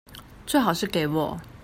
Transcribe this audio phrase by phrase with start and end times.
[0.47, 1.39] 最好是給我